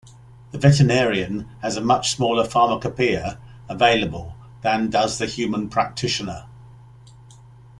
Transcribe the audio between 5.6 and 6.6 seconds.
practitioner.